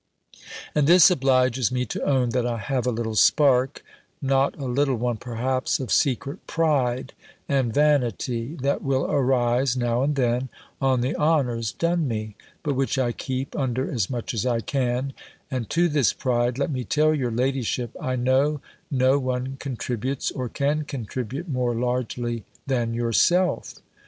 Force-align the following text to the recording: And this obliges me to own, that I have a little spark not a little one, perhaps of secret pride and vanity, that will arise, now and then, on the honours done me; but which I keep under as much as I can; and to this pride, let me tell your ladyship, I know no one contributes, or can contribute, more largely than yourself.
And 0.73 0.87
this 0.87 1.11
obliges 1.11 1.71
me 1.71 1.85
to 1.85 2.01
own, 2.03 2.29
that 2.29 2.43
I 2.47 2.57
have 2.57 2.87
a 2.87 2.91
little 2.91 3.13
spark 3.13 3.83
not 4.19 4.57
a 4.57 4.65
little 4.65 4.95
one, 4.95 5.17
perhaps 5.17 5.79
of 5.79 5.91
secret 5.91 6.47
pride 6.47 7.13
and 7.47 7.71
vanity, 7.71 8.55
that 8.63 8.81
will 8.81 9.05
arise, 9.05 9.77
now 9.77 10.01
and 10.01 10.15
then, 10.15 10.49
on 10.81 11.01
the 11.01 11.15
honours 11.15 11.71
done 11.71 12.07
me; 12.07 12.35
but 12.63 12.73
which 12.73 12.97
I 12.97 13.11
keep 13.11 13.55
under 13.55 13.91
as 13.91 14.09
much 14.09 14.33
as 14.33 14.43
I 14.43 14.61
can; 14.61 15.13
and 15.51 15.69
to 15.69 15.87
this 15.87 16.13
pride, 16.13 16.57
let 16.57 16.71
me 16.71 16.83
tell 16.83 17.13
your 17.13 17.29
ladyship, 17.29 17.95
I 18.01 18.15
know 18.15 18.59
no 18.89 19.19
one 19.19 19.55
contributes, 19.59 20.31
or 20.31 20.49
can 20.49 20.83
contribute, 20.83 21.47
more 21.47 21.75
largely 21.75 22.43
than 22.65 22.95
yourself. 22.95 23.75